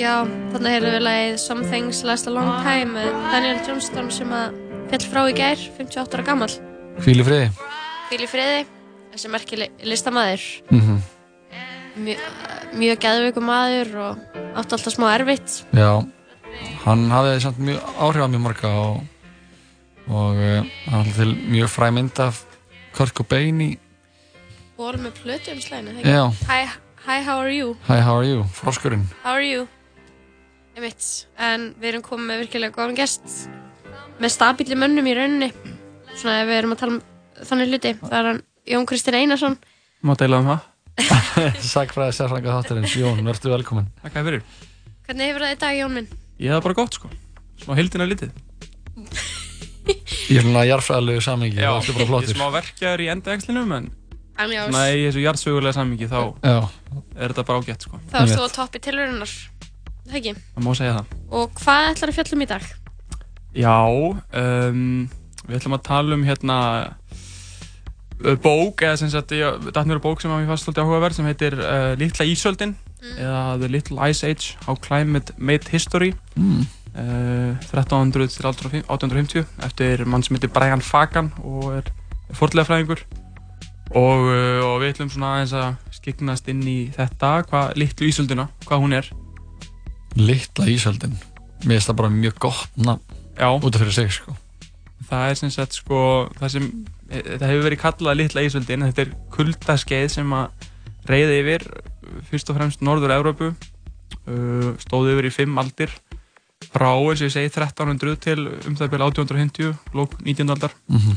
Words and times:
Já, 0.00 0.22
þannig 0.24 0.72
heyrðum 0.72 0.94
við 0.94 1.02
lagið 1.04 1.34
Some 1.42 1.66
Things 1.68 1.98
Last 2.08 2.24
a 2.24 2.32
Long 2.32 2.62
Time 2.64 2.94
með 2.94 3.08
Daniel 3.34 3.58
Johnston 3.66 4.06
sem 4.08 4.30
að 4.32 4.54
fjall 4.88 5.00
frá 5.10 5.18
í 5.28 5.32
gær, 5.36 5.64
58 5.76 6.16
ára 6.16 6.22
gammal. 6.24 6.46
Hvíli 7.04 7.24
friði. 7.26 7.48
Hvíli 8.08 8.28
friði, 8.30 8.62
þessi 9.12 9.30
merkileg 9.34 9.82
listamæður. 9.84 10.46
Mm 10.70 10.80
-hmm. 10.86 11.02
Mjö, 12.00 12.14
mjög 12.80 13.02
gæðveikum 13.04 13.44
maður 13.44 13.90
og 14.00 14.38
átti 14.56 14.76
alltaf 14.78 14.94
smá 14.94 15.06
erfitt. 15.12 15.56
Já, 15.76 16.00
hann 16.86 17.10
hafði 17.10 17.34
samt 17.44 17.58
mjög 17.58 17.80
áhrif 18.00 18.24
að 18.24 18.32
mjög 18.32 18.42
marga 18.46 18.68
og, 18.68 19.02
og 20.08 20.40
uh, 20.40 20.64
hann 20.86 20.96
hafði 20.96 21.12
til 21.12 21.34
mjög 21.50 21.68
fræ 21.68 21.90
mynd 21.92 22.22
af 22.24 22.40
Kurt 22.96 23.12
Cobain 23.12 23.60
í... 23.60 23.76
Ból 24.78 24.96
með 24.96 25.12
plötu 25.20 25.52
um 25.52 25.60
slæðinu, 25.60 26.00
þegar? 26.00 26.08
Já. 26.08 26.24
Hi, 26.48 26.64
hi, 27.04 27.20
how 27.20 27.36
are 27.36 27.52
you? 27.52 27.76
Hi, 27.90 28.00
how 28.00 28.16
are 28.16 28.24
you? 28.24 28.48
Froskurinn. 28.48 29.04
How 29.22 29.36
are 29.36 29.44
you? 29.44 29.68
Einmitt, 30.76 31.06
en 31.40 31.70
við 31.80 31.88
erum 31.90 32.04
komið 32.06 32.28
með 32.30 32.42
virkilega 32.44 32.74
góðan 32.76 32.96
gest. 32.98 33.24
Með 34.22 34.32
stabíli 34.36 34.78
mönnum 34.78 35.08
í 35.10 35.14
rauninni. 35.16 35.48
Svona 36.14 36.40
ef 36.42 36.50
við 36.50 36.58
erum 36.60 36.74
að 36.74 36.82
tala 36.82 36.96
um 36.96 37.44
þannig 37.48 37.72
hluti. 37.72 37.92
Það 38.02 38.16
er 38.20 38.28
hann 38.30 38.42
Jón 38.70 38.86
Kristinn 38.90 39.18
Einarsson. 39.18 39.56
Má 40.06 40.14
deila 40.20 40.40
um 40.40 40.50
það? 40.52 40.66
Sækfræði 41.72 42.16
sérfrænga 42.16 42.56
þáttarins, 42.58 42.96
Jón, 43.00 43.22
verður 43.26 43.56
velkominn. 43.56 43.90
Takk 44.04 44.18
fyrir. 44.20 44.44
Hvernig 45.08 45.30
hefur 45.32 45.46
það 45.46 45.54
í 45.54 45.60
dag, 45.64 45.78
Jón 45.80 45.96
minn? 45.96 46.10
Ég 46.40 46.54
hef 46.54 46.64
bara 46.64 46.78
gott 46.78 46.96
sko, 46.96 47.10
smá 47.64 47.76
hildina 47.78 48.06
litið. 48.08 48.34
Ég 50.30 50.38
er 50.38 50.44
svona 50.46 50.66
jarðfræðilegu 50.68 51.22
samingi, 51.24 51.58
það 51.58 51.80
er 51.80 51.96
bara 51.96 52.10
flottur 52.12 52.28
Ég 52.28 52.36
er 52.36 52.38
smá 52.38 52.52
verkjar 52.54 53.02
í 53.02 53.08
endaexlinum 53.10 53.72
en 53.74 53.88
svona 54.38 54.84
í 54.94 55.00
þessu 55.08 55.24
jarðsögulega 55.24 55.74
samingi 55.76 56.08
þá 56.08 56.20
Já. 56.44 56.58
er 57.16 57.32
þetta 57.32 57.44
bara 57.48 57.62
ágætt 57.64 57.86
sko. 57.86 58.00
Þá 58.12 58.20
erst 58.22 58.36
þú 58.38 58.46
á 58.46 58.50
toppi 58.54 58.82
tilvörunar 58.84 59.32
Það 60.10 60.20
ekki? 60.20 60.36
Það 60.56 60.66
má 60.66 60.70
segja 60.74 60.94
það. 60.98 61.18
Og 61.38 61.58
hvað 61.60 61.88
ætlar 61.92 62.10
að 62.10 62.16
fjallum 62.18 62.42
í 62.42 62.50
dag? 62.50 62.70
Já, 63.50 63.76
um, 64.40 64.80
við 65.46 65.58
ætlum 65.58 65.76
að 65.76 65.84
tala 65.86 66.16
um 66.16 66.24
hérna 66.26 66.58
bók, 68.42 68.82
eða 68.84 68.98
sem 69.00 69.10
sagt, 69.10 69.32
þetta 69.32 69.84
er 69.86 70.02
bók 70.02 70.20
sem 70.20 70.32
að 70.32 70.42
mér 70.42 70.50
fannst 70.50 70.66
svolítið 70.66 70.84
áhugaverð 70.84 71.16
sem 71.16 71.28
heitir 71.30 71.56
uh, 71.56 71.92
Littla 72.00 72.26
Ísöldin 72.28 72.74
mm. 72.74 73.14
eða 73.16 73.44
The 73.62 73.70
Little 73.70 74.10
Ice 74.10 74.28
Age 74.28 74.58
How 74.66 74.76
Climate 74.76 75.36
Made 75.38 75.72
History 75.72 76.12
mm. 76.34 76.66
uh, 76.98 77.56
1300 77.70 78.34
til 78.34 78.50
1850 78.50 79.46
eftir 79.64 80.04
mann 80.04 80.26
sem 80.26 80.36
heitir 80.36 80.52
Brian 80.52 80.84
Fagan 80.84 81.32
og 81.40 81.70
er 81.78 81.88
fordlegafræðingur 82.36 83.00
og, 83.96 84.28
uh, 84.28 84.60
og 84.68 84.76
við 84.82 84.92
ætlum 84.92 85.14
svona 85.14 85.38
aðeins 85.38 85.56
að 85.56 85.96
skiknast 86.00 86.52
inn 86.52 86.62
í 86.68 86.78
þetta, 86.94 87.40
hvað 87.48 87.74
Littlu 87.80 88.12
Ísöldina, 88.12 88.50
hvað 88.68 88.84
hún 88.84 88.98
er 89.00 89.10
Littla 90.16 90.66
Ísöldin 90.70 91.16
mér 91.64 91.76
finnst 91.76 91.90
það 91.90 91.98
bara 92.00 92.12
mjög 92.14 92.38
gott 92.40 92.76
nafn 92.80 93.64
út 93.64 93.74
af 93.74 93.80
fyrir 93.82 93.94
sig 93.94 94.12
sko. 94.12 94.34
það 95.08 95.30
er 95.30 95.38
sem 95.40 95.52
sagt 95.52 95.76
sko 95.76 96.00
það 96.38 96.52
sem, 96.54 96.68
það 97.10 97.46
hefur 97.48 97.66
verið 97.68 97.82
kallað 97.84 98.20
Littla 98.20 98.44
Ísöldin 98.46 98.86
þetta 98.88 99.06
er 99.06 99.14
kuldaskeið 99.34 100.08
sem 100.16 100.36
að 100.36 100.68
reyði 101.10 101.40
yfir 101.42 101.66
fyrst 102.30 102.50
og 102.50 102.58
fremst 102.58 102.84
Norður 102.84 103.14
Európu 103.16 103.50
uh, 103.50 104.70
stóði 104.82 105.16
yfir 105.16 105.30
í 105.30 105.34
fimm 105.34 105.60
aldir 105.60 105.94
frá 106.70 106.92
eins 106.92 107.22
og 107.22 107.28
ég 107.28 107.34
segi 107.34 107.50
1300 107.52 108.20
til 108.20 108.38
um 108.68 108.76
það 108.76 108.92
byrja 108.92 109.10
1850 109.14 109.96
lók 109.96 110.16
19. 110.20 110.50
aldar 110.50 110.74
mm 110.86 110.98
-hmm. 110.98 111.16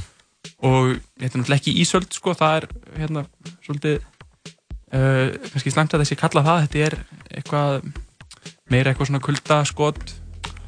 og 0.69 0.95
þetta 1.19 1.33
er 1.33 1.39
náttúrulega 1.39 1.61
ekki 1.61 1.77
Ísöld 1.83 2.13
sko 2.13 2.33
það 2.33 2.55
er 2.57 2.67
hérna 2.97 3.25
svolítið 3.65 3.99
uh, 4.93 5.29
kannski 5.51 5.71
slæmt 5.71 5.93
að 5.93 6.01
þessi 6.03 6.15
kalla 6.19 6.43
það 6.43 6.61
þetta 6.63 6.79
er 6.87 6.95
eitthvað 7.31 7.81
meira 8.71 8.91
eitthvað 8.91 9.11
svona 9.11 9.23
kuldaskot 9.23 10.03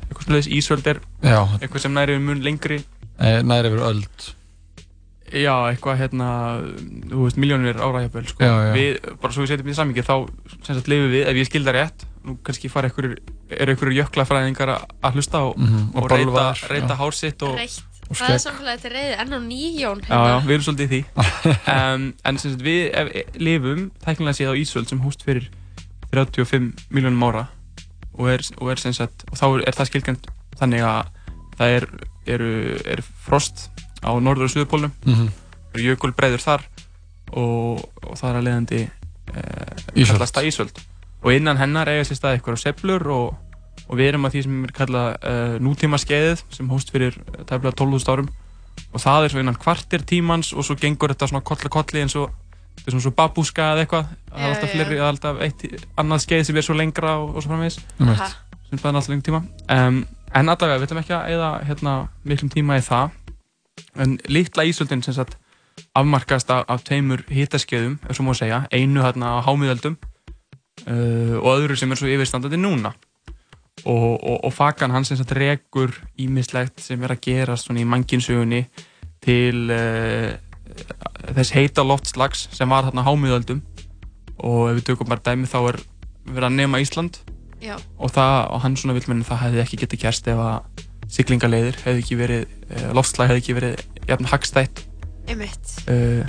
eitthvað 0.06 0.26
svona 0.28 0.40
þess 0.40 0.54
ísöld 0.54 0.90
er 0.90 1.02
já. 1.24 1.40
eitthvað 1.60 1.86
sem 1.86 1.96
næri 1.96 2.18
við 2.18 2.26
mun 2.28 2.44
lengri. 2.46 2.82
E, 3.16 3.38
næri 3.48 3.72
við 3.74 3.86
öld. 3.90 4.26
Já, 5.36 5.54
eitthvað 5.72 5.98
hérna 6.04 6.28
þú 7.10 7.24
veist, 7.24 7.40
miljónir 7.42 7.80
áræðjaföl 7.82 8.28
sko. 8.30 8.50
við, 8.76 9.00
bara 9.22 9.34
svo 9.34 9.44
við 9.44 9.56
setjum 9.56 9.72
í 9.72 9.78
samvikið 9.80 10.06
þá 10.06 10.16
sagt 10.68 10.92
lifum 10.92 11.10
við, 11.12 11.26
ef 11.32 11.40
ég 11.40 11.50
skildar 11.50 11.78
rétt 11.80 12.06
nú 12.26 12.38
kannski 12.46 12.70
fara 12.70 12.90
einhverjur, 12.90 13.18
eru 13.50 13.74
einhverjur 13.74 13.98
jöklafræðingar 14.00 14.72
að 14.76 15.18
hlusta 15.18 15.42
og, 15.50 15.58
mm 15.58 15.66
-hmm. 15.66 15.90
og, 15.96 16.04
og 16.04 16.12
reyta, 16.12 16.46
reyta 16.70 16.96
hársitt 17.02 17.42
og, 17.42 17.58
og 18.10 18.16
það 18.16 18.34
er 18.34 18.42
samfélag 18.46 18.80
þetta 18.80 18.94
reyði 18.94 19.18
enn 19.22 19.34
á 19.34 19.40
nýjón 19.42 20.00
já, 20.06 20.16
já, 20.30 20.38
við 20.46 20.54
erum 20.54 20.66
svolítið 20.68 20.86
í 20.86 20.94
því. 20.94 21.02
Um, 21.76 22.14
en 22.26 22.38
sem 22.38 22.52
sagt 22.52 22.64
við 22.64 22.92
ef, 22.94 23.12
lifum 23.36 23.92
tæknilega 24.06 24.38
séð 24.38 24.54
á 24.54 24.60
Ísöld 24.62 24.90
sem 24.90 25.02
hóst 25.02 25.26
fyrir 25.26 25.50
35 26.14 26.74
miljónum 26.90 27.24
ára 27.24 27.48
og 28.16 28.30
er, 28.32 28.44
og 28.62 28.72
er, 28.72 28.82
sagt, 28.96 29.26
og 29.32 29.40
þá 29.40 29.46
er 29.68 29.78
það 29.78 29.90
skilgjörn 29.92 30.20
þannig 30.60 30.86
að 30.88 31.14
það 31.56 31.78
er, 31.78 31.88
eru, 32.36 32.52
er 32.86 33.04
frost 33.26 33.70
á 34.06 34.12
norður 34.20 34.48
og 34.48 34.54
suðupólnum 34.54 34.92
mm 35.06 35.14
-hmm. 35.14 35.30
og 35.74 35.80
jökulbreiður 35.80 36.44
þar 36.44 36.68
og, 37.32 37.82
og 38.04 38.18
það 38.20 38.30
er 38.30 38.38
að 38.40 38.46
leiðandi 38.48 38.82
eh, 39.34 40.06
kallast 40.06 40.36
það 40.36 40.48
Ísöld. 40.52 40.80
Og 41.26 41.34
innan 41.34 41.58
hennar 41.58 41.90
eiga 41.90 42.06
sér 42.06 42.20
stað 42.20 42.38
eitthvað 42.38 42.62
seflur 42.62 43.08
og, 43.10 43.36
og 43.88 43.98
við 43.98 44.12
erum 44.12 44.28
að 44.28 44.36
því 44.36 44.42
sem 44.46 44.64
er 44.64 44.74
kallað 44.78 45.08
uh, 45.26 45.56
nútíma 45.64 45.98
skeiðið 45.98 46.44
sem 46.54 46.70
hóst 46.70 46.92
fyrir 46.94 47.18
tæmlega 47.50 47.74
12.000 47.74 48.14
árum. 48.14 48.30
Og 48.94 49.02
það 49.02 49.24
er 49.24 49.34
svo 49.34 49.42
innan 49.42 49.58
kvartir 49.58 50.04
tímans 50.06 50.54
og 50.54 50.68
svo 50.68 50.76
gengur 50.78 51.10
þetta 51.10 51.32
svona 51.32 51.44
koll 51.48 51.64
að 51.64 51.74
kolli 51.74 52.04
eins 52.04 52.16
og 52.20 52.30
svona 52.94 53.06
svo 53.06 53.14
babúska 53.18 53.72
eða 53.74 53.86
eitthvað? 53.86 54.12
Það 54.30 54.44
er 54.44 54.54
alltaf 54.54 54.74
fleiri, 54.74 54.98
það 54.98 55.06
er 55.06 55.12
alltaf 55.12 55.42
eitt 55.46 55.88
annað 56.02 56.26
skeið 56.26 56.44
sem 56.50 56.60
er 56.60 56.68
svo 56.68 56.76
lengra 56.78 57.16
og, 57.22 57.32
og 57.36 57.46
svo 57.46 57.54
framvegis. 57.54 57.80
Sem 58.70 58.82
bæðir 58.82 59.00
alltaf 59.00 59.10
lengur 59.14 59.28
tíma. 59.30 59.42
Um, 59.72 60.04
en 60.36 60.52
allavega, 60.52 60.82
við 60.82 60.90
ætlum 60.90 61.02
ekki 61.02 61.16
að 61.18 61.32
eða 61.36 61.50
hérna, 61.70 61.96
miklum 62.28 62.52
tíma 62.54 62.78
í 62.80 62.86
það. 62.86 63.18
En 64.00 64.18
litla 64.30 64.68
Ísöldin 64.68 65.04
sem 65.06 65.16
sagt 65.16 65.38
afmarkast 65.96 66.52
af, 66.52 66.66
af 66.72 66.84
tveimur 66.88 67.24
hitaskeiðum 67.32 67.98
ef 68.08 68.18
svo 68.18 68.28
má 68.28 68.36
segja, 68.38 68.64
einu 68.72 69.04
hérna 69.04 69.36
á 69.40 69.46
hámiðöldum 69.46 69.98
uh, 70.88 71.36
og 71.42 71.50
öðru 71.58 71.78
sem 71.80 71.92
er 71.92 72.00
svo 72.00 72.12
yfirstandandi 72.12 72.60
núna. 72.60 72.94
Og, 73.86 74.16
og, 74.24 74.38
og 74.48 74.54
fagan 74.56 74.94
hans 74.96 75.12
sem 75.12 75.20
sagt 75.20 75.34
regur 75.36 75.92
ímislegt 76.22 76.80
sem 76.82 77.02
er 77.04 77.16
að 77.16 77.24
gerast 77.28 77.68
svona 77.68 77.84
í 77.84 77.88
manginsugunni 77.90 78.64
til 79.26 79.68
uh, 79.74 80.32
þess 81.36 81.56
heita 81.56 81.86
loftslags 81.86 82.48
sem 82.56 82.70
var 82.70 82.88
hérna 82.88 83.06
hámiðöldum 83.06 83.62
og 84.44 84.72
ef 84.72 84.80
við 84.80 84.88
tökum 84.90 85.10
bara 85.10 85.24
dæmi 85.24 85.50
þá 85.50 85.60
er 85.72 85.80
verið 86.26 86.48
að 86.50 86.58
nema 86.60 86.82
Ísland 86.84 87.22
Já. 87.64 87.78
og, 87.98 88.12
það, 88.14 88.36
og 88.52 88.64
hann 88.66 88.76
svona 88.80 88.98
vil 88.98 89.06
menna 89.10 89.28
það 89.28 89.44
hefði 89.46 89.64
ekki 89.64 89.82
getið 89.84 90.04
kjærst 90.04 90.32
ef 90.34 90.42
að 90.44 90.84
siglingaleiðir 91.16 91.78
hefði 91.86 92.02
ekki 92.04 92.18
verið, 92.20 92.44
uh, 92.72 92.90
loftslag 92.98 93.32
hefði 93.32 93.44
ekki 93.44 93.58
verið 93.60 94.10
jafn 94.10 94.30
hagstætt 94.32 94.84
uh, 95.90 96.26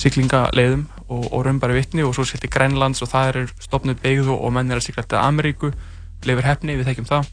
siglingaleiðum 0.00 0.86
og, 1.10 1.24
og 1.28 1.44
raumbæri 1.46 1.76
vittni 1.76 2.06
og 2.06 2.14
svo 2.16 2.24
skilti 2.26 2.50
Grænlands 2.50 3.02
og 3.04 3.10
það 3.10 3.32
er 3.32 3.54
stopnud 3.60 4.00
beigð 4.02 4.30
og 4.32 4.52
menn 4.54 4.70
er 4.70 4.80
að 4.80 4.86
sigla 4.88 5.04
til 5.04 5.20
Ameríku 5.20 5.72
leifir 6.26 6.44
hefni, 6.44 6.76
við 6.76 6.90
þekkjum 6.90 7.08
það. 7.08 7.28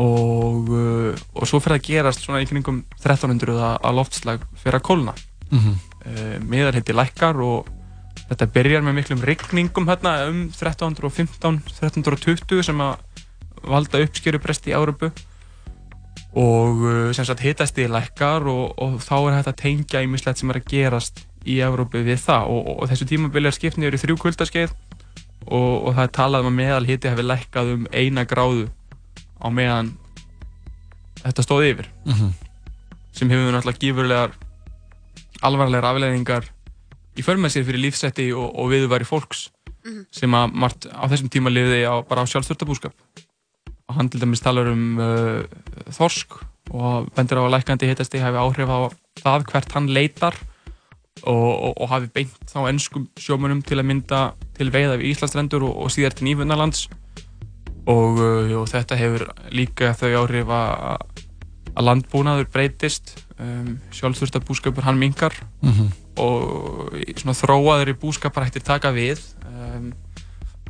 Og, 0.00 0.70
uh, 0.70 1.22
og 1.34 1.48
svo 1.48 1.60
fyrir 1.62 1.78
að 1.78 1.86
gerast 1.88 2.24
svona 2.24 2.42
í 2.42 2.48
kringum 2.50 2.82
1300 3.00 3.58
að 3.78 3.96
loftslag 4.00 4.44
fyrir 4.60 4.80
að 4.80 4.86
kólna. 4.90 5.14
Mm 5.50 5.58
-hmm. 5.60 6.44
miðar 6.48 6.74
heiti 6.74 6.92
lækkar 6.92 7.36
og 7.40 7.68
þetta 8.28 8.46
byrjar 8.46 8.82
með 8.82 8.96
miklum 8.98 9.22
rigningum 9.22 9.86
hérna 9.88 10.28
um 10.28 10.40
1315, 10.50 11.60
1320 11.80 12.62
sem 12.62 12.80
að 12.80 12.96
valda 13.62 14.02
uppskeruprest 14.04 14.66
í 14.66 14.74
Árubu 14.74 15.10
og 16.34 17.14
sem 17.14 17.24
sagt 17.24 17.40
hitast 17.40 17.78
í 17.78 17.86
lækkar 17.88 18.42
og, 18.50 18.74
og 18.78 18.98
þá 19.00 19.16
er 19.30 19.48
að 19.48 19.56
tengja 19.56 20.02
ímislegt 20.02 20.38
sem 20.38 20.50
er 20.50 20.60
að 20.60 20.68
gerast 20.68 21.26
í 21.44 21.60
Árubu 21.60 22.02
við 22.04 22.20
það. 22.24 22.48
Og, 22.50 22.66
og, 22.66 22.82
og 22.82 22.90
þessu 22.90 23.08
tímabili 23.08 23.50
er 23.50 23.56
skiptnið 23.56 23.92
yfir 23.92 24.04
þrjú 24.04 24.18
kuldaskeið 24.24 24.74
og 25.44 25.90
það 25.92 26.06
er 26.06 26.12
talað 26.16 26.44
um 26.44 26.50
að 26.52 26.56
meðal 26.56 26.84
hiti 26.88 27.10
hefur 27.10 27.28
lækkað 27.28 27.72
um 27.74 27.86
eina 27.92 28.24
gráðu 28.28 28.68
á 29.44 29.48
meðan 29.52 29.92
þetta 31.20 31.44
stóði 31.44 31.72
yfir 31.74 31.90
mm 32.04 32.12
-hmm. 32.12 32.32
sem 33.12 33.30
hefur 33.30 33.52
náttúrulega 33.52 33.82
gífurlegar 33.82 34.30
alvarlegar 35.44 35.90
afleðingar 35.90 36.48
í 37.14 37.22
förmessið 37.22 37.68
fyrir 37.68 37.84
lífsætti 37.84 38.30
og, 38.32 38.48
og 38.58 38.72
viðværi 38.72 39.06
fólks 39.08 39.50
mm 39.84 39.92
-hmm. 39.92 40.06
sem 40.10 40.34
að 40.34 40.52
margt 40.52 40.86
á 40.88 41.04
þessum 41.08 41.30
tíma 41.30 41.52
liði 41.52 41.84
á, 41.84 42.00
bara 42.08 42.24
á 42.24 42.30
sjálfstörtabúskap 42.30 42.94
og 43.88 43.94
hann 43.94 44.08
til 44.08 44.20
dæmis 44.20 44.40
talar 44.40 44.72
um 44.72 44.98
uh, 44.98 45.44
þorsk 45.92 46.40
og 46.72 47.12
bendur 47.14 47.38
á 47.38 47.44
að 47.44 47.54
lækandi 47.54 47.86
hittasti 47.86 48.18
hafi 48.18 48.40
áhrif 48.40 48.68
á 48.68 48.88
það 49.20 49.44
hvert 49.50 49.72
hann 49.72 49.92
leitar 49.92 50.34
og, 51.22 51.52
og, 51.64 51.72
og 51.80 51.88
hafi 51.88 52.08
beint 52.14 52.40
þá 52.48 52.68
ennskum 52.68 53.08
sjómunum 53.20 53.62
til 53.62 53.78
að 53.78 53.88
mynda 53.90 54.20
til 54.56 54.70
veiða 54.72 54.96
við 54.96 55.12
Íslandsrendur 55.12 55.62
og 55.68 55.90
síðar 55.92 56.16
til 56.16 56.26
Nýfundarlands 56.28 56.88
og, 57.86 58.18
uh, 58.18 58.54
og 58.60 58.68
þetta 58.70 58.96
hefur 58.96 59.28
líka 59.52 59.92
þau 59.98 60.10
áhrif 60.24 60.48
að 60.48 61.24
að 61.74 61.88
landbúnaður 61.88 62.50
breytist. 62.54 63.16
Um, 63.34 63.80
sjálfsvörstabúskapur 63.94 64.84
hann 64.86 64.98
mingar 64.98 65.34
mm 65.60 65.70
-hmm. 65.72 65.88
og 66.22 66.94
svona 67.18 67.34
þróaður 67.34 67.90
í 67.90 67.98
búskapar 67.98 68.44
hættir 68.44 68.62
taka 68.62 68.92
við. 68.92 69.18
Um, 69.42 69.92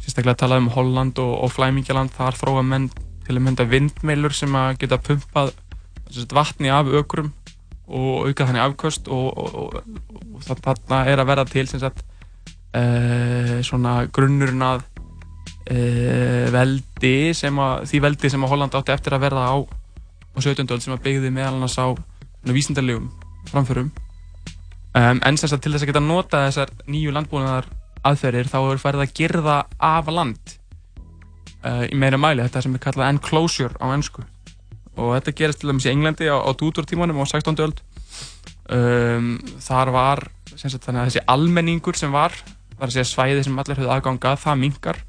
sérstaklega 0.01 0.35
talað 0.37 0.65
um 0.65 0.69
Holland 0.69 1.19
og, 1.19 1.45
og 1.45 1.53
Flæmingjaland, 1.53 2.11
þar 2.11 2.35
þróa 2.35 2.63
menn 2.63 2.91
til 3.27 3.37
að 3.37 3.43
mynda 3.43 3.65
vindmeilur 3.65 4.33
sem 4.33 4.55
að 4.55 4.79
geta 4.79 4.99
pumpað 4.99 5.53
vatni 6.33 6.69
af 6.69 6.87
ökrum 6.87 7.33
og 7.87 8.29
auka 8.29 8.47
þannig 8.47 8.65
afköst. 8.65 9.09
Og, 9.09 9.39
og, 9.39 9.83
þarna 10.45 11.07
er 11.07 11.21
að 11.21 11.27
verða 11.27 11.45
til 11.45 11.69
sagt 11.69 12.05
uh, 12.77 13.61
svona 13.63 14.07
grunnurinn 14.07 14.63
að 14.63 14.81
uh, 14.81 14.94
veldi 15.65 17.17
sem 17.33 17.57
að, 17.57 17.87
því 17.89 18.01
veldi 18.05 18.31
sem 18.31 18.43
að 18.45 18.51
Holland 18.53 18.75
átti 18.77 18.93
eftir 18.93 19.17
að 19.17 19.23
verða 19.25 19.47
á 19.49 19.57
á 20.35 20.39
17. 20.43 20.67
öld 20.67 20.83
sem 20.83 20.95
að 20.95 21.05
byggði 21.07 21.31
meðal 21.33 21.55
annars 21.55 21.79
á 21.79 21.95
vísindarlegum 22.45 23.07
framförum 23.49 23.91
um, 24.99 25.21
en 25.23 25.39
sem 25.39 25.51
sagt 25.51 25.65
til 25.65 25.73
þess 25.75 25.87
að 25.87 25.93
geta 25.93 26.05
nota 26.05 26.45
þessar 26.49 26.73
nýju 26.91 27.15
landbúnaðar 27.15 27.71
aðferðir 28.05 28.51
þá 28.51 28.59
er 28.61 28.83
færið 28.83 29.05
að 29.05 29.15
gerða 29.21 29.57
af 29.79 30.11
land 30.13 30.55
uh, 31.65 31.85
í 31.87 31.97
meira 31.97 32.21
mæli, 32.21 32.43
þetta 32.45 32.65
sem 32.67 32.77
er 32.77 32.85
kallað 32.85 33.13
enclosure 33.15 33.79
á 33.79 33.87
ennsku 33.95 34.25
og 34.95 35.15
þetta 35.17 35.37
gerist 35.39 35.63
til 35.63 35.71
dæmis 35.71 35.89
í 35.89 35.93
Englandi 35.95 36.29
á, 36.31 36.39
á 36.39 36.51
Tudor-tímanum 36.55 37.23
á 37.23 37.27
16. 37.27 37.63
öld 37.65 37.81
um, 38.75 39.33
þar 39.63 39.95
var 39.95 40.27
sagt, 40.55 40.91
þessi 40.91 41.25
almenningur 41.31 41.99
sem 41.99 42.13
var 42.15 42.35
segja 42.85 43.07
svæði 43.07 43.47
sem 43.47 43.59
allir 43.59 43.79
höfðu 43.81 43.95
aðgangað 43.95 44.43
það 44.45 44.61
mingar 44.61 45.01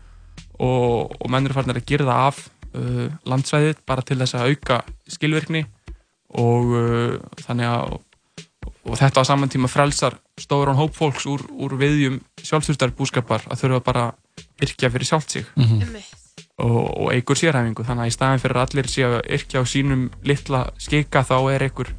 og, 0.60 1.16
og 1.20 1.32
menn 1.32 1.48
eru 1.48 1.58
farin 1.58 1.76
að 1.76 1.86
gerða 1.90 2.18
af 2.30 2.46
uh, 2.76 3.08
landsvæðið 3.28 3.82
bara 3.88 4.06
til 4.06 4.20
þess 4.22 4.38
að 4.38 4.52
auka 4.52 4.82
skilvirkni 5.12 5.66
og 6.36 6.76
uh, 6.76 7.16
þannig 7.46 7.72
að 7.72 7.98
og 8.86 9.00
þetta 9.00 9.24
á 9.26 9.30
saman 9.30 9.50
tíma 9.50 9.70
frelsar 9.70 10.18
stóður 10.40 10.74
án 10.74 10.80
hóp 10.80 10.94
fólks 10.98 11.26
úr, 11.30 11.42
úr 11.50 11.74
viðjum 11.80 12.20
sjálfsvöldar 12.42 12.94
búskapar 12.98 13.46
að 13.50 13.64
þurfa 13.64 13.82
bara 13.86 14.06
yrkja 14.62 14.92
fyrir 14.94 15.10
sjálft 15.10 15.32
sig 15.34 15.46
mm 15.56 15.64
-hmm. 15.64 16.04
og, 16.58 16.82
og 17.02 17.14
eigur 17.14 17.38
sérhæfingu 17.38 17.86
þannig 17.86 18.06
að 18.06 18.12
í 18.12 18.16
staðin 18.18 18.44
fyrir 18.44 18.58
að 18.58 18.68
allir 18.68 18.90
sé 18.90 19.06
að 19.06 19.22
yrkja 19.38 19.62
á 19.62 19.64
sínum 19.66 20.10
litla 20.24 20.62
skika 20.78 21.24
þá 21.24 21.38
er 21.54 21.64
einhver 21.64 21.90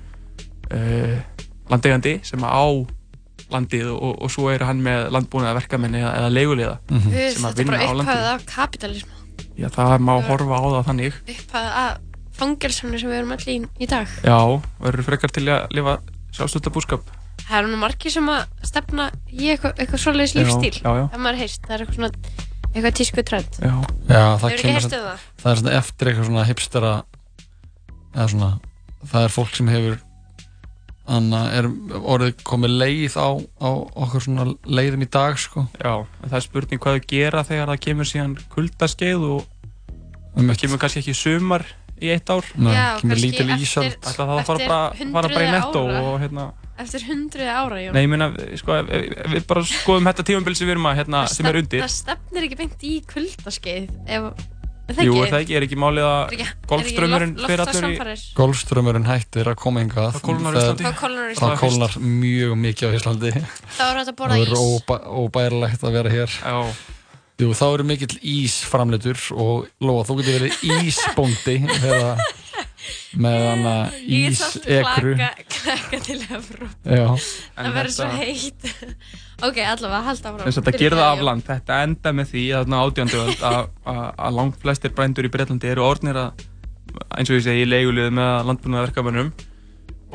uh, 0.72 1.18
landegandi 1.70 2.20
sem 2.22 2.44
á 2.44 2.66
landið 3.52 3.92
og, 3.94 4.16
og 4.22 4.32
svo 4.32 4.48
er 4.50 4.64
hann 4.66 4.80
með 4.82 5.10
landbúnaða 5.14 5.60
verkamenni 5.60 6.00
eða, 6.02 6.14
eða 6.22 6.32
leigulega 6.32 6.78
mm 6.88 6.98
-hmm. 6.98 7.30
sem 7.36 7.44
að 7.46 7.62
vinna 7.62 7.78
á 7.78 7.90
landið 7.92 8.02
Þetta 8.02 8.02
er 8.02 8.02
bara 8.02 8.02
upphæðið 8.02 8.32
af 8.34 8.46
kapitalism 8.54 9.16
Já 9.56 9.70
það 9.72 10.02
má 10.04 10.14
horfa 10.26 10.58
á 10.60 10.64
það 10.66 10.82
þannig. 10.90 11.20
Upphæðið 11.32 11.76
af 11.80 11.92
fangelsunni 12.36 12.98
sem 13.00 13.12
við 13.12 13.20
erum 13.22 13.32
allir 13.36 13.52
í, 13.54 13.60
í 13.80 13.88
dag. 13.88 14.16
Já, 14.26 14.36
verður 14.82 15.06
frekar 15.06 15.32
til 15.32 15.46
að 15.48 15.72
lifa 15.76 15.94
sjálfstöldar 16.36 16.74
búskap. 16.74 17.14
Það 17.46 17.58
eru 17.60 17.70
nú 17.72 17.78
margir 17.80 18.12
sem 18.12 18.28
að 18.32 18.42
stefna 18.66 19.08
í 19.30 19.48
eitthvað, 19.54 19.76
eitthvað 19.80 20.02
svoleiðis 20.02 20.34
lífstíl 20.36 20.74
já, 20.80 20.90
já. 20.98 21.04
það 21.12 21.22
maður 21.24 21.40
heist, 21.40 21.60
það 21.64 21.74
er 21.76 21.84
eitthvað 21.84 21.98
svona 22.00 22.10
eitthvað 22.66 22.96
tísku 23.00 23.24
trend. 23.30 23.58
Já, 23.60 23.74
já 24.10 24.20
það, 24.20 24.38
það, 24.42 24.56
kemur, 24.62 24.88
það? 24.96 25.26
það 25.42 25.52
er 25.52 25.60
svona 25.62 25.76
eftir 25.80 26.10
eitthvað 26.10 26.28
svona 26.30 26.46
hipstera 26.50 26.92
eða 28.16 28.28
svona 28.34 28.50
það 29.06 29.28
er 29.28 29.36
fólk 29.36 29.56
sem 29.56 29.70
hefur 29.72 29.98
Þannig 31.06 31.38
að 31.38 31.52
er 31.54 31.66
orðið 32.12 32.44
komið 32.46 32.72
leið 32.80 33.14
á, 33.14 33.28
á 33.62 33.70
okkur 34.02 34.24
svona 34.24 34.46
leiðum 34.66 35.04
í 35.06 35.08
dag 35.14 35.38
sko. 35.38 35.66
Já, 35.78 35.92
en 36.02 36.30
það 36.32 36.38
er 36.40 36.44
spurning 36.48 36.82
hvað 36.82 36.96
þau 36.96 37.08
gera 37.12 37.44
þegar 37.46 37.72
það 37.72 37.82
kemur 37.86 38.10
síðan 38.10 38.34
kuldaskeið 38.50 39.26
og 39.30 39.44
um 40.36 40.50
það 40.50 40.62
kemur 40.64 40.82
kannski 40.82 41.02
ekki 41.04 41.14
sumar 41.16 41.66
í 42.02 42.10
eitt 42.12 42.32
ár. 42.34 42.50
Nei, 42.58 42.74
kemur 43.00 43.22
lítil 43.22 43.48
ísald. 43.54 43.96
Það 44.02 44.18
þarf 44.18 44.34
að 44.34 44.46
fara 44.50 44.66
bara, 44.66 45.10
fara 45.14 45.30
bara 45.30 45.46
í 45.46 45.52
netto 45.54 45.84
og 45.86 46.16
hérna... 46.24 46.50
Eftir 46.76 47.06
hundruði 47.08 47.48
ára, 47.48 47.78
já. 47.80 47.88
Nei, 47.94 48.02
ég 48.02 48.10
meina, 48.12 48.26
sko, 48.60 48.74
við 48.84 49.46
bara 49.48 49.62
skoðum 49.64 50.10
þetta 50.10 50.26
tímanbili 50.28 50.58
sem 50.58 50.68
við 50.68 50.74
erum 50.74 50.90
að, 50.90 50.98
hérna, 50.98 51.22
sem 51.32 51.48
er 51.48 51.56
undir. 51.62 51.86
Það 51.86 51.94
stefnir 51.94 52.48
ekki 52.50 52.58
beint 52.58 52.84
í 52.84 52.92
kuldaskeið 53.14 53.86
ef 54.18 54.26
Jú, 54.86 55.16
það 55.26 55.40
ekki, 55.40 55.54
er 55.58 55.64
ekki 55.66 55.76
málið 55.82 56.04
að 56.06 56.34
golfströmmurinn 56.70 57.32
fyrir 57.40 57.62
allur 57.64 57.86
í... 57.90 58.18
Golfströmmurinn 58.38 59.08
hættir 59.08 59.50
að 59.50 59.56
koma 59.58 59.82
yngar. 59.82 60.12
Það 60.14 60.26
kólnar 60.28 60.58
í 60.58 60.60
Íslandi. 60.60 60.86
Það 61.40 61.56
kólnar 61.62 61.96
mjög 62.06 62.52
mikið 62.62 62.86
á 62.86 62.90
Íslandi. 63.00 63.32
Það 63.78 63.90
er 63.90 63.98
að 64.02 64.12
borða 64.20 64.36
ís. 64.38 64.52
Það 64.52 64.92
er 64.94 65.08
óbærilegt 65.24 65.86
að 65.88 65.98
vera 65.98 66.14
hér. 66.14 66.36
Já. 66.38 66.60
Jú, 67.36 67.50
þá 67.52 67.64
eru 67.66 67.84
mikill 67.84 68.14
ísframleitur 68.24 69.18
og 69.36 69.66
Lóa, 69.84 70.06
þú 70.08 70.14
getur 70.22 70.38
verið 70.38 70.62
ísbóndi 70.86 71.56
þegar 71.66 72.22
með 73.22 73.46
hana 73.50 73.74
ísekru. 74.02 75.14
Ég 75.16 75.22
er 75.22 75.22
það 75.22 75.54
krakka 75.56 76.00
til 76.06 76.18
Evróp. 76.26 76.76
Já. 76.84 77.06
Það 77.56 77.72
verður 77.78 77.94
svo 77.96 78.10
heitt. 78.16 78.68
Ok, 79.44 79.58
allavega, 79.60 80.02
halda 80.06 80.32
áfram. 80.32 80.54
Þetta 80.58 80.76
gerða 80.80 81.08
af 81.12 81.24
land, 81.28 81.44
þetta 81.44 81.80
enda 81.84 82.12
með 82.16 82.30
því 82.32 82.44
að 82.56 82.78
átjöndu 82.80 83.24
að 83.44 84.38
langt 84.38 84.62
flestir 84.62 84.94
brændur 84.96 85.28
í 85.28 85.32
Breitlandi 85.32 85.74
eru 85.74 85.84
orðnir 85.84 86.22
að, 86.22 86.46
eins 87.18 87.28
og 87.28 87.36
ég 87.36 87.44
segi, 87.44 87.66
í 87.66 87.68
leigulegðu 87.68 88.16
með 88.16 88.48
landbúnaðarverkamannum 88.50 89.34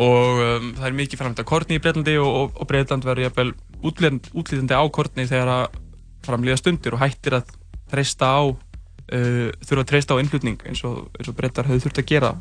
og 0.01 0.41
um, 0.41 0.71
það 0.77 0.87
er 0.87 0.97
mikið 0.97 1.21
framlega 1.21 1.47
kortni 1.47 1.77
í 1.77 1.83
Breitlandi 1.83 2.15
og, 2.21 2.29
og, 2.31 2.59
og 2.63 2.69
Breitland 2.69 3.05
verður 3.05 3.27
jafnvel 3.27 3.51
útlýtandi 3.83 4.77
á 4.77 4.83
kortni 4.93 5.27
þegar 5.29 5.51
að 5.53 5.79
framlega 6.25 6.59
stundir 6.59 6.95
og 6.95 7.03
hættir 7.03 7.37
að 7.37 7.51
treysta 7.91 8.29
á, 8.31 8.41
uh, 8.47 9.47
þurfa 9.61 9.83
að 9.83 9.89
treysta 9.91 10.17
á 10.17 10.21
innflutning 10.21 10.63
eins 10.69 10.83
og, 10.87 11.11
og 11.11 11.37
Breitlar 11.37 11.69
höfðu 11.69 11.85
þurft 11.85 12.01
að 12.01 12.09
gera 12.13 12.33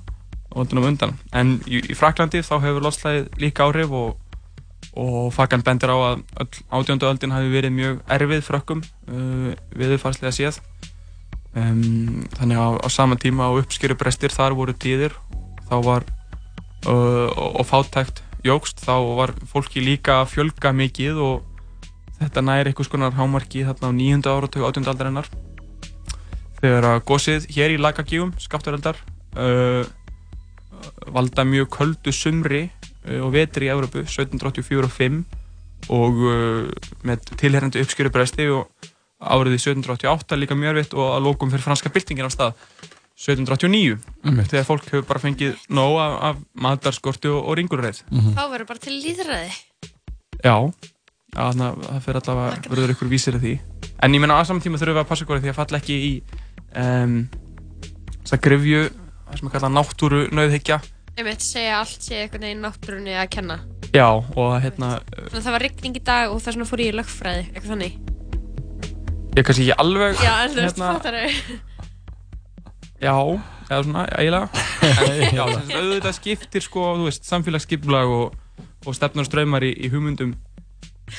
á 0.50 0.54
völdunum 0.58 0.90
undan. 0.90 1.14
En 1.32 1.58
í, 1.66 1.80
í 1.80 1.96
Fraklandi 1.96 2.42
þá 2.42 2.56
hefur 2.64 2.84
losslæðið 2.88 3.40
líka 3.42 3.68
áhrif 3.68 3.94
og 3.94 4.18
og 4.98 5.30
Fagan 5.32 5.62
bendir 5.62 5.90
á 5.92 5.96
að 5.96 6.22
átjöndu 6.72 7.06
öldin 7.06 7.34
hafi 7.34 7.50
verið 7.52 7.74
mjög 7.74 8.00
erfið 8.10 8.42
frökkum 8.42 8.80
uh, 8.82 9.52
viðfarslega 9.78 10.32
séð 10.34 10.58
um, 11.54 12.24
þannig 12.34 12.58
að 12.58 12.78
á, 12.82 12.88
saman 12.90 13.20
tíma 13.20 13.46
á 13.46 13.54
uppskýrubrestir 13.60 14.34
þar 14.34 14.56
voru 14.58 14.74
tíðir 14.74 15.14
var 15.70 16.06
uh, 16.90 17.28
og, 17.30 17.62
fátækt 17.68 18.24
jógst 18.42 18.82
þá 18.82 18.96
var 19.20 19.34
fólki 19.46 19.84
líka 19.84 20.24
að 20.24 20.32
fjölga 20.34 20.74
mikið 20.74 21.22
og 21.22 21.46
þetta 22.18 22.42
næri 22.42 22.72
einhvers 22.72 22.90
konar 22.90 23.14
hámarki 23.14 23.62
þarna 23.68 23.94
á 23.94 23.96
nýjunda 23.96 24.34
áratug 24.34 24.66
átjöndu 24.66 24.90
aldarinnar 24.90 25.30
þegar 26.60 26.88
að 26.96 27.04
gósið 27.08 27.46
hér 27.54 27.76
í 27.76 27.78
lagagígum, 27.80 28.34
skapturöldar 28.42 28.98
uh, 29.38 29.86
valda 31.12 31.44
mjög 31.44 31.68
köldu 31.76 32.12
sumri 32.12 32.68
Eh, 33.08 33.20
og 33.24 33.32
vetri 33.32 33.68
í 33.68 33.72
Európu 33.72 34.02
1784 34.04 34.84
og 34.84 34.92
5 34.92 35.20
og 35.90 36.18
uh, 36.28 36.66
með 37.08 37.30
tilherrandi 37.40 37.80
uppskjörubresti 37.80 38.50
og 38.52 38.90
áriði 39.20 39.56
1788 39.56 40.36
líka 40.36 40.56
mjög 40.58 40.74
erfitt 40.74 40.96
og 40.98 41.14
að 41.14 41.24
lókum 41.24 41.52
fyrir 41.52 41.64
franska 41.64 41.88
byltingin 41.92 42.28
á 42.28 42.32
stað 42.32 42.52
1789 43.16 43.96
mm. 43.96 44.42
þegar 44.52 44.68
fólk 44.68 44.84
hefur 44.90 45.06
bara 45.08 45.22
fengið 45.22 45.56
nóg 45.72 45.96
af, 46.04 46.18
af 46.28 46.44
matarskorti 46.52 47.32
og, 47.32 47.40
og 47.48 47.56
ringurreið 47.56 48.02
mm 48.10 48.20
-hmm. 48.20 48.36
Þá 48.36 48.44
verður 48.52 48.68
bara 48.68 48.84
til 48.84 49.00
líðræði 49.00 49.50
Já, 50.44 50.56
þannig 51.32 51.66
að 51.66 51.82
það 51.88 52.04
fyrir 52.04 52.20
allavega 52.20 52.70
verður 52.74 52.94
ykkur 52.94 53.08
vísir 53.08 53.34
af 53.36 53.40
því. 53.40 53.54
En 54.02 54.14
ég 54.14 54.20
menna 54.20 54.40
að 54.40 54.46
saman 54.46 54.62
tíma 54.62 54.78
þurfum 54.78 54.94
við 54.94 55.04
að 55.04 55.08
passa 55.08 55.24
okkur 55.24 55.40
því 55.40 55.48
að 55.48 55.60
falla 55.60 55.78
ekki 55.80 55.96
í 55.96 56.12
um, 56.76 57.28
þess 58.20 58.36
að 58.36 58.44
grefju 58.44 58.88
sem 59.36 59.48
er 59.48 59.54
kallað 59.54 59.76
náttúru 59.76 60.24
nöðhyggja 60.34 60.80
Ég 61.20 61.26
veit 61.26 61.42
segja 61.44 61.80
allt 61.82 62.00
sé 62.00 62.22
einhvern 62.22 62.46
veginn 62.46 62.62
náttúrunni 62.64 63.12
að 63.18 63.26
kenna. 63.34 63.56
Já, 63.92 64.06
og 64.08 64.52
hérna... 64.62 65.00
Þannig 65.10 65.34
að 65.36 65.42
það 65.44 65.52
var 65.52 65.62
regning 65.66 65.98
í 65.98 66.02
dag 66.06 66.30
og 66.32 66.38
það 66.40 66.54
svona 66.56 66.66
fór 66.70 66.80
ég 66.80 66.92
í 66.92 66.96
lögfræði, 66.96 67.42
eitthvað 67.50 67.72
þannig. 67.74 67.98
Ég 69.36 69.44
kannski 69.48 69.66
ekki 69.66 69.76
alveg... 69.84 70.22
Já, 70.22 70.30
en 70.30 70.54
þú 70.54 70.62
veist, 70.62 70.78
hérna, 70.78 70.92
fattar 70.94 71.18
þau. 71.18 71.58
Já, 73.00 73.14
eða 73.66 73.82
svona, 73.84 74.06
eiginlega. 74.16 74.64
En 74.86 75.36
já, 75.40 75.44
þess 75.50 75.60
að 75.60 75.76
auðvitað 75.82 76.16
skiptir 76.22 76.64
sko, 76.64 76.86
þú 77.02 77.10
veist, 77.10 77.28
samfélagsskiplag 77.28 78.16
og, 78.16 78.40
og 78.86 78.96
stefnur 78.96 79.26
og 79.26 79.28
ströymar 79.28 79.66
í, 79.66 79.74
í 79.76 79.92
hugmyndum 79.92 80.32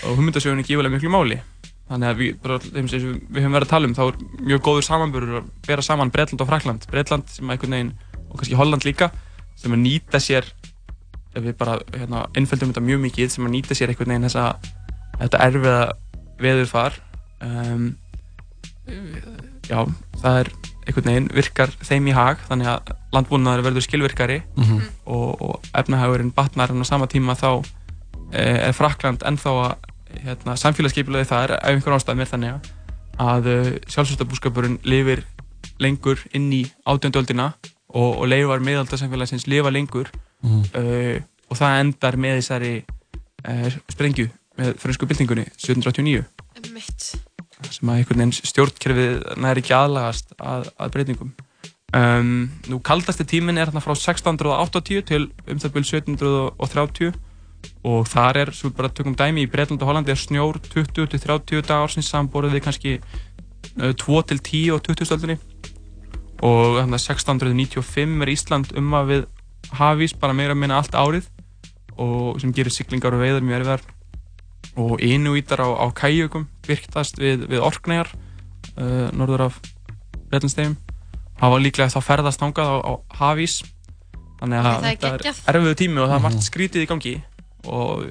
og 0.01 0.15
hugmyndasögunni 0.15 0.65
gífulega 0.65 0.95
miklu 0.95 1.13
máli. 1.13 1.41
Þannig 1.89 2.07
að 2.07 2.19
við, 2.21 2.35
bara, 2.43 2.57
við 2.61 2.93
höfum 2.93 3.55
verið 3.55 3.65
að 3.65 3.71
tala 3.73 3.87
um, 3.89 3.95
þá 3.97 4.03
er 4.05 4.19
mjög 4.47 4.61
góður 4.67 4.85
samanbörur 4.87 5.39
að 5.41 5.49
bera 5.67 5.83
saman 5.83 6.11
Breitland 6.13 6.43
og 6.43 6.47
Frakland. 6.47 6.85
Breitland 6.91 7.27
sem 7.27 7.49
að 7.49 7.57
einhvern 7.57 7.75
veginn, 7.75 7.93
og 8.29 8.37
kannski 8.39 8.59
Holland 8.59 8.85
líka, 8.87 9.09
sem 9.59 9.75
að 9.75 9.83
nýta 9.83 10.21
sér 10.23 10.47
ef 11.31 11.43
við 11.45 11.57
bara 11.59 11.77
hérna, 11.95 12.25
innföldum 12.37 12.71
þetta 12.71 12.83
mjög 12.83 13.03
mikið 13.05 13.33
sem 13.33 13.47
að 13.47 13.53
nýta 13.55 13.77
sér 13.77 13.91
einhvern 13.91 14.13
veginn 14.13 14.27
þessa 14.27 14.45
þetta 15.21 15.43
erfiða 15.45 15.75
veðurfar 16.41 16.97
um, 17.45 17.85
já, 19.69 19.79
það 20.19 20.39
er 20.41 20.51
einhvern 20.81 21.11
veginn 21.11 21.29
virkar 21.37 21.75
þeim 21.79 22.09
í 22.09 22.15
hag 22.17 22.41
þannig 22.49 22.71
að 22.73 22.91
landbúnaður 23.15 23.67
verður 23.69 23.85
skilvirkari 23.85 24.41
mm 24.41 24.65
-hmm. 24.65 24.89
og, 25.05 25.29
og 25.41 25.71
efnahagurinn 25.77 26.33
batnar 26.35 26.73
en 26.73 26.83
á 26.83 26.85
sama 26.87 27.07
tíma 27.07 27.37
þá 27.37 27.63
eh, 28.33 28.67
er 28.67 28.75
Frakland 28.75 29.23
ennþá 29.23 29.55
að 29.63 29.90
hérna, 30.25 30.55
samfélagsskeipilaði 30.59 31.29
það 31.29 31.45
er 31.45 31.53
af 31.57 31.71
einhver 31.71 31.95
ástæð 31.97 32.19
mér 32.19 32.29
þannig 32.31 32.71
að 33.21 33.49
uh, 33.51 33.69
sjálfsvöldabúskapurinn 33.91 34.79
lifir 34.87 35.23
lengur 35.81 36.21
inn 36.37 36.49
í 36.53 36.63
átjöndöldina 36.87 37.51
og, 37.91 38.21
og 38.21 38.27
leifar 38.29 38.63
miðaldarsamfélagsins 38.65 39.47
lifa 39.51 39.73
lengur 39.73 40.11
mm. 40.43 40.63
uh, 40.77 41.17
og 41.51 41.59
það 41.59 41.79
endar 41.83 42.17
með 42.21 42.39
þessari 42.39 42.73
uh, 42.81 43.67
sprengju 43.91 44.29
með 44.59 44.75
fransku 44.81 45.07
byltingunni 45.09 45.47
1789 45.55 46.25
Mitt. 46.75 47.07
sem 47.71 47.89
að 47.89 48.01
einhvern 48.01 48.23
veginn 48.23 48.51
stjórnkerfið 48.51 49.23
næri 49.41 49.63
ekki 49.63 49.73
aðlagast 49.75 50.35
að, 50.37 50.67
að 50.81 50.93
breytingum. 50.93 51.31
Um, 51.91 52.51
nú 52.71 52.79
kaldasti 52.83 53.25
tímin 53.27 53.59
er 53.59 53.67
hérna 53.67 53.81
frá 53.83 53.91
1680 53.95 55.03
til 55.09 55.25
um 55.27 55.59
það 55.59 55.73
byrjum 55.73 55.87
1730 56.05 57.11
og 57.83 58.05
þar 58.09 58.37
er, 58.43 58.51
svo 58.53 58.69
bara 58.75 58.91
tökum 58.93 59.15
dæmi, 59.17 59.45
í 59.45 59.49
Breitland 59.49 59.81
og 59.81 59.89
Hollandi 59.89 60.13
er 60.13 60.19
snjór 60.21 60.59
20-30 60.69 61.65
dagar 61.65 61.89
sem 61.93 62.05
samborðið 62.05 62.57
við 62.57 62.65
kannski 62.67 62.97
2-10 63.77 64.71
og 64.75 64.83
20 64.85 65.07
stöldunni 65.07 65.37
og 66.41 66.79
þannig 66.79 66.97
að 66.97 67.05
1695 67.05 68.23
er 68.25 68.31
Ísland 68.33 68.71
um 68.77 68.93
að 68.97 69.11
við 69.11 69.25
hafís 69.77 70.13
bara 70.17 70.35
meira 70.35 70.55
að 70.55 70.61
minna 70.63 70.79
allt 70.81 70.97
árið 70.97 71.27
og 72.01 72.39
sem 72.41 72.53
gerir 72.55 72.73
syklingar 72.73 73.13
og 73.13 73.21
veiðar 73.21 73.45
mjög 73.45 73.59
erfiðar. 73.61 73.83
Og 74.79 75.01
inúítar 75.03 75.61
á, 75.61 75.69
á 75.69 75.85
kæjökum 75.93 76.47
virktast 76.65 77.19
við, 77.19 77.45
við 77.51 77.61
orknæjar 77.61 78.09
uh, 78.79 79.09
norður 79.13 79.49
af 79.49 79.59
Breitlandstegjum 80.31 80.77
hafa 81.41 81.59
líklega 81.59 81.91
þá 81.91 82.01
ferðast 82.05 82.41
nángað 82.41 82.73
á, 82.73 82.77
á 82.81 82.93
hafís. 83.21 83.61
Þannig 84.41 84.65
að 84.65 84.85
þetta 84.87 85.11
er 85.11 85.41
erfiðu 85.53 85.77
tími 85.77 86.01
og 86.01 86.07
það 86.09 86.17
er 86.17 86.23
margt 86.25 86.39
mhm. 86.39 86.47
skrítið 86.47 86.85
í 86.85 86.89
gangi 86.89 87.15
og 87.69 88.05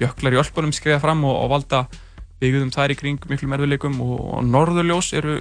jöklar 0.00 0.34
í 0.34 0.40
Ölpunum 0.40 0.74
skriða 0.74 1.00
fram 1.02 1.24
og, 1.28 1.36
og 1.44 1.50
valda 1.54 1.84
byggðum 2.40 2.72
þær 2.74 2.94
í 2.94 2.98
kring 2.98 3.28
miklu 3.30 3.50
merðuleikum 3.50 4.00
og, 4.04 4.16
og 4.38 4.46
norðurljós 4.48 5.12
eru 5.18 5.38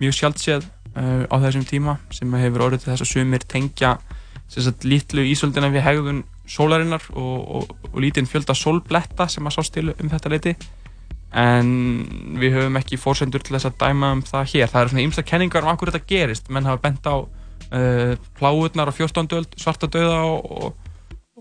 mjög 0.00 0.16
sjálfséð 0.16 0.64
uh, 0.96 1.24
á 1.28 1.36
þessum 1.44 1.66
tíma 1.68 1.98
sem 2.14 2.34
hefur 2.40 2.68
orðið 2.68 2.84
til 2.84 2.92
þess 2.92 3.04
að 3.04 3.12
sumir 3.12 3.46
tengja 3.48 3.96
sagt, 4.48 4.86
lítlu 4.88 5.26
ísöldina 5.28 5.70
við 5.72 5.84
hegðun 5.84 6.24
sólarinnar 6.48 7.04
og, 7.12 7.68
og 7.92 7.98
lítinn 8.00 8.28
fjölda 8.28 8.56
sólbletta 8.56 9.28
sem 9.28 9.46
að 9.46 9.58
sást 9.58 9.74
til 9.76 9.90
um 9.92 10.08
þetta 10.08 10.32
leiti 10.32 10.54
en 11.36 11.70
við 12.40 12.56
höfum 12.56 12.78
ekki 12.80 12.96
fórsendur 13.00 13.42
til 13.44 13.58
þess 13.58 13.68
að 13.68 13.80
dæma 13.82 14.14
um 14.16 14.22
það 14.24 14.52
hér 14.54 14.70
það 14.72 14.80
eru 14.80 14.92
svona 14.94 15.04
ýmsta 15.04 15.24
kenningar 15.28 15.66
um 15.66 15.76
hvað 15.76 15.92
þetta 15.92 16.08
gerist 16.08 16.48
menn 16.48 16.68
hafa 16.68 16.80
bent 16.86 17.04
á 17.04 17.16
uh, 17.20 18.14
pláurnar 18.38 18.88
á 18.88 18.92
14. 18.96 19.28
öld, 19.36 19.58
svarta 19.60 19.90
döða 19.92 20.22
og 20.24 20.87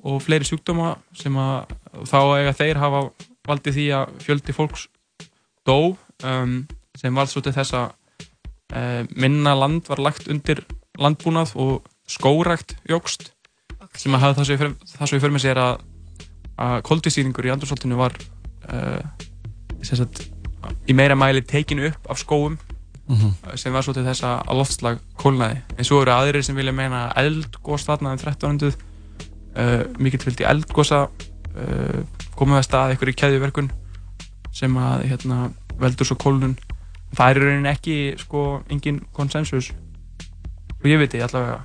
og 0.03 0.21
fleiri 0.21 0.47
sjúkdóma 0.47 0.95
sem 1.17 1.35
að 1.39 1.73
þá 2.09 2.19
eiga 2.37 2.53
þeir 2.57 2.81
hafa 2.81 3.01
valdið 3.47 3.77
því 3.77 3.87
að 3.97 4.17
fjöldi 4.25 4.55
fólks 4.55 4.87
dó 5.67 5.95
um, 6.23 6.57
sem 6.97 7.15
var 7.15 7.29
svo 7.29 7.43
til 7.45 7.55
þess 7.55 7.75
að 7.77 7.87
uh, 8.73 9.03
minna 9.15 9.55
land 9.57 9.87
var 9.89 10.01
lagt 10.03 10.29
undir 10.31 10.63
landbúnað 10.97 11.53
og 11.59 11.87
skórækt 12.09 12.77
jógst 12.89 13.31
okay. 13.77 14.01
sem 14.01 14.15
að 14.15 14.25
hafa 14.25 14.41
það 14.41 15.11
svo 15.11 15.19
í 15.19 15.23
för 15.23 15.33
með 15.33 15.45
sér 15.45 15.61
að, 15.61 15.83
að 16.57 16.79
koldvísýringur 16.87 17.49
í 17.49 17.53
andursoltinu 17.53 17.99
var 17.99 18.15
uh, 18.71 19.01
sagt, 19.85 20.25
í 20.87 20.95
meira 20.97 21.17
mæli 21.19 21.43
tekinu 21.45 21.91
upp 21.91 22.11
af 22.11 22.21
skóum 22.23 22.57
mm 23.07 23.15
-hmm. 23.15 23.55
sem 23.55 23.73
var 23.73 23.83
svo 23.83 23.93
til 23.93 24.05
þess 24.07 24.23
að 24.23 24.55
loftslag 24.55 24.99
kólnaði 25.15 25.61
en 25.77 25.85
svo 25.85 26.01
eru 26.01 26.11
aðrir 26.11 26.43
sem 26.43 26.55
vilja 26.55 26.71
meina 26.73 27.11
eldgóst 27.15 27.87
þarna 27.87 28.11
um 28.11 28.19
1300 28.19 28.67
uh, 28.67 28.86
mikill 29.99 30.25
vildi 30.25 30.45
eldgosa 30.47 31.07
uh, 31.07 31.99
komið 32.37 32.59
að 32.59 32.67
stað 32.67 32.93
eitthvað 32.93 33.13
í 33.13 33.17
keðjuverkun 33.21 33.71
sem 34.57 34.77
að 34.81 35.05
hérna, 35.11 35.49
veldur 35.77 36.09
svo 36.09 36.17
kólunum 36.21 36.55
það 37.15 37.29
er 37.29 37.39
í 37.39 37.45
rauninni 37.45 37.71
ekki 37.71 37.97
sko 38.21 38.43
engin 38.73 39.01
konsensus 39.15 39.71
og 40.77 40.87
ég 40.89 40.99
veit 41.01 41.15
ég 41.17 41.25
allavega 41.27 41.63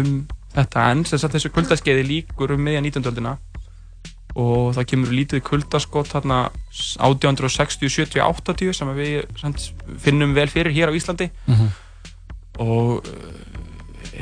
um 0.00 0.26
þetta 0.52 0.84
en 0.92 1.06
þess 1.08 1.26
að 1.26 1.36
þessu 1.36 1.52
kuldaskeiði 1.54 2.04
líkur 2.08 2.54
um 2.54 2.62
meðja 2.62 2.82
19. 2.84 3.08
öldina 3.10 3.36
og 4.38 4.72
það 4.76 4.88
kemur 4.92 5.12
lítið 5.12 5.42
kuldaskott 5.44 6.12
hérna 6.14 6.44
1860, 6.72 7.88
70, 7.92 8.22
80 8.24 8.76
sem 8.76 8.92
við 8.96 9.24
finnum 10.00 10.32
vel 10.36 10.48
fyrir 10.52 10.72
hér 10.72 10.92
á 10.92 10.96
Íslandi 10.96 11.28
mm 11.46 11.54
-hmm. 11.54 11.70
og 12.64 13.04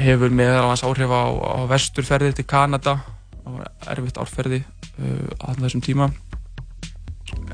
hefur 0.00 0.32
meðal 0.34 0.70
hans 0.70 0.84
áhrif 0.86 1.12
á, 1.12 1.24
á 1.28 1.60
vesturferðir 1.70 2.34
til 2.36 2.46
Kanada. 2.48 2.98
Það 3.44 3.56
var 3.56 3.94
erfitt 3.94 4.20
árferði 4.20 4.60
uh, 4.62 5.30
á 5.40 5.48
þessum 5.60 5.84
tíma. 5.84 6.10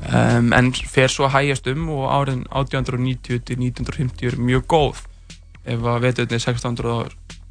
Um, 0.07 0.51
en 0.55 0.71
fer 0.73 1.11
svo 1.11 1.27
að 1.27 1.35
hægjast 1.35 1.69
um 1.69 1.89
og 1.93 2.07
áriðin 2.09 2.45
1890 2.49 3.43
til 3.45 3.59
1950 3.61 4.31
er 4.31 4.39
mjög 4.41 4.67
góð. 4.73 5.03
Ef 5.67 5.83
að 5.83 6.03
vetuðinni 6.07 6.39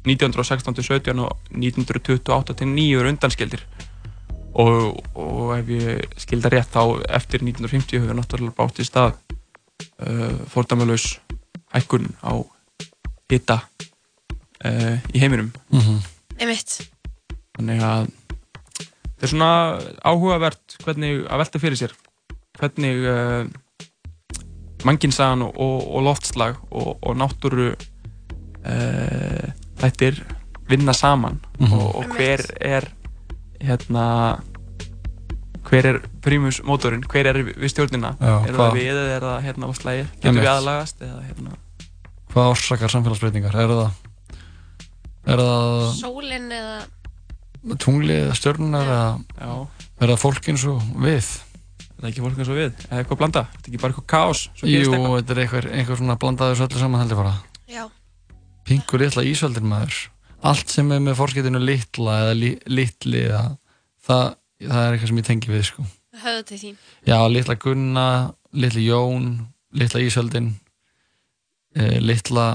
1916 0.07 0.75
til 0.77 0.83
17 0.83 1.19
og 1.19 1.33
1928 1.51 2.53
til 2.55 2.67
9 2.71 2.85
er 2.95 3.09
undanskildir. 3.11 3.63
Og, 4.57 5.03
og 5.13 5.51
ef 5.57 5.69
ég 5.69 6.05
skildar 6.17 6.55
rétt 6.55 6.71
þá 6.73 7.03
eftir 7.19 7.43
1950 7.43 7.99
hefur 7.99 8.17
náttúrulega 8.17 8.55
bátt 8.57 8.79
í 8.81 8.87
stað 8.87 9.17
uh, 10.01 10.33
fordæmalauðs 10.49 11.19
hækkun 11.75 12.09
á 12.23 12.41
hitta 13.29 13.59
uh, 14.67 14.97
í 15.13 15.21
heiminum. 15.23 15.51
Mm 15.71 15.79
-hmm. 15.79 15.99
Einmitt. 16.37 16.89
Þannig 17.57 17.83
að 17.83 18.09
þetta 19.17 19.25
er 19.25 19.33
svona 19.33 19.53
áhugavert 20.05 20.77
hvernig 20.83 21.23
að 21.25 21.41
velta 21.41 21.59
fyrir 21.59 21.79
sér 21.79 21.95
hvernig 22.57 23.05
uh, 23.09 23.47
mannkinsagan 24.85 25.41
og, 25.47 25.57
og, 25.57 25.77
og 25.95 26.03
loftslag 26.05 26.59
og, 26.69 26.97
og 27.01 27.17
náttúru 27.17 27.71
uh, 27.73 29.47
þættir 29.81 30.21
vinna 30.69 30.93
saman 30.93 31.39
mm 31.59 31.67
-hmm. 31.67 31.95
og 31.95 32.05
hver 32.15 32.45
er 32.61 32.91
hérna 33.61 34.37
hver 35.67 35.85
er 35.85 36.01
prímus 36.23 36.61
mótorinn, 36.63 37.03
hver 37.03 37.27
er 37.27 37.43
við 37.43 37.67
stjórnina? 37.67 38.15
Já, 38.19 38.47
er 38.47 38.53
það 38.55 38.73
við 38.73 38.91
eða 38.91 39.15
er 39.15 39.21
það 39.21 39.41
hérna 39.43 39.67
á 39.67 39.71
slægi 39.75 40.05
getur 40.21 40.39
við 40.39 40.51
aðlagast 40.51 41.01
eða 41.01 41.21
hérna? 41.27 41.51
Hvað 42.31 42.49
orsakar 42.49 42.89
samfélagsbreytingar, 42.89 43.55
er 43.55 43.67
það 43.67 43.91
Er 45.27 45.41
það... 45.43 45.81
Sólinn 45.97 46.47
eða... 46.55 46.77
Tunglið 47.83 48.21
eða 48.21 48.35
stjörnunar 48.37 48.87
eða... 48.87 49.07
Já. 49.41 49.51
Er 49.97 50.11
það 50.13 50.19
fólk 50.21 50.45
eins 50.53 50.63
og 50.69 50.83
við? 51.03 51.29
Er 51.81 52.03
það 52.03 52.09
ekki 52.11 52.23
fólk 52.23 52.37
eins 52.37 52.51
og 52.53 52.59
við? 52.59 52.83
Eða 52.87 52.99
eitthvað 53.01 53.19
blanda? 53.19 53.41
Er 53.43 53.57
þetta 53.57 53.71
ekki 53.71 53.81
bara 53.81 53.95
eitthvað 53.95 54.05
kás? 54.13 54.43
Jú, 54.61 54.93
þetta 54.93 55.33
er 55.33 55.41
eitthvað, 55.43 55.67
eitthvað 55.73 55.99
svona 55.99 56.15
blandaður 56.21 56.59
svo 56.59 56.67
öllu 56.69 56.83
saman 56.83 57.03
heldur 57.03 57.19
bara. 57.19 57.33
Já. 57.67 57.83
Pingur 58.69 59.03
litla 59.03 59.25
ísöldin 59.27 59.67
maður. 59.67 59.97
Allt 60.47 60.71
sem 60.71 60.93
er 60.95 61.01
með 61.03 61.17
fórskiptinu 61.19 61.59
litla 61.63 62.19
eða 62.21 62.37
li, 62.37 62.51
litli 62.69 63.23
eða 63.25 63.41
það, 64.07 64.37
það 64.63 64.83
er 64.83 64.95
eitthvað 64.95 65.11
sem 65.11 65.19
ég 65.19 65.27
tengi 65.27 65.51
við 65.51 65.65
sko. 65.71 65.87
Höfðu 66.21 66.45
til 66.51 66.61
þín. 66.61 66.77
Já, 67.09 67.17
litla 67.33 67.57
Gunna, 67.65 68.07
litli 68.55 68.85
Jón, 68.85 69.27
litla 69.75 70.03
ísöldin, 70.05 70.53
eh, 71.75 71.97
litla 71.99 72.47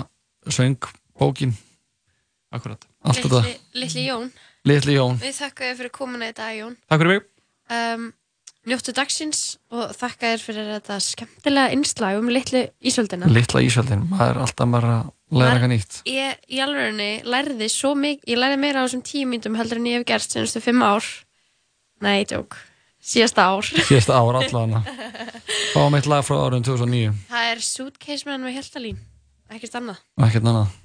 Svöngbókin 0.48 1.52
Akkurat. 2.52 2.88
Allt 3.04 3.22
þetta. 3.24 3.42
Littli 3.80 4.06
Jón. 4.06 4.32
Littli 4.68 4.96
Jón. 4.98 5.16
Við 5.22 5.38
þakka 5.38 5.68
þér 5.68 5.78
fyrir 5.80 5.94
komuna 5.94 6.28
í 6.30 6.34
dag, 6.36 6.52
Jón. 6.58 6.74
Takk 6.90 7.02
fyrir 7.02 7.14
mig. 7.14 7.24
Um, 7.72 8.10
njóttu 8.68 8.92
dagsins 8.94 9.40
og 9.72 9.94
þakka 9.98 10.32
þér 10.34 10.44
fyrir 10.44 10.68
þetta 10.76 10.98
skemmtilega 11.02 11.74
innslag 11.74 12.18
um 12.20 12.28
Littli 12.30 12.66
Ísöldina. 12.84 13.30
Littla 13.32 13.62
Ísöldin, 13.64 14.04
maður 14.12 14.36
er 14.36 14.42
alltaf 14.44 14.74
bara 14.74 14.92
að 15.00 15.38
læra 15.40 15.54
eitthvað 15.56 15.72
nýtt. 15.72 16.00
Ég 16.12 16.44
í 16.52 16.60
alveg 16.62 17.24
lærði 17.26 17.70
svo 17.72 17.94
mikið, 17.98 18.28
ég 18.34 18.42
lærði 18.42 18.60
meira 18.62 18.82
á 18.82 18.86
þessum 18.86 19.04
tíu 19.08 19.30
mínutum 19.30 19.56
heldur 19.58 19.80
en 19.80 19.88
ég 19.90 19.98
hef 20.02 20.06
gert 20.12 20.36
senastu 20.36 20.62
fimm 20.62 20.84
ár. 20.86 21.08
Nei, 22.02 22.22
tjók. 22.28 22.58
Síðasta 23.02 23.48
ár. 23.50 23.66
Síðasta 23.66 24.18
ár, 24.20 24.38
allavega. 24.42 24.84
Fáum 25.72 25.98
eitt 25.98 26.06
lag 26.10 26.22
frá 26.26 26.38
árun 26.44 26.62
2009. 26.66 27.16
Það 27.32 27.50
er 27.54 27.64
Suitcase 27.66 28.28
Man 28.30 28.46
með 28.46 28.60
Hjaltalín. 28.60 29.02
Ekkert 29.52 29.80
annað. 29.80 30.04
Ekkert 30.22 30.46
annað. 30.46 30.78